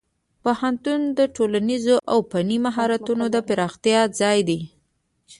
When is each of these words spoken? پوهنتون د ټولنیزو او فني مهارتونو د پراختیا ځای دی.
پوهنتون 0.43 1.01
د 1.17 1.19
ټولنیزو 1.35 1.95
او 2.11 2.17
فني 2.31 2.57
مهارتونو 2.65 3.25
د 3.33 3.35
پراختیا 3.47 3.99
ځای 4.19 4.39
دی. 4.49 4.59